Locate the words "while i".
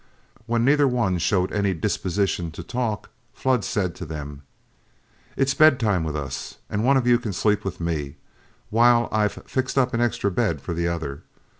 8.71-9.27